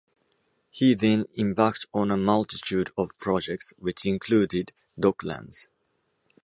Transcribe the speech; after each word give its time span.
He 0.71 0.95
then 0.95 1.27
embarked 1.37 1.85
on 1.93 2.09
a 2.09 2.17
multitude 2.17 2.89
of 2.97 3.15
projects, 3.19 3.71
which 3.77 4.03
included 4.03 4.73
Docklands. 4.99 5.67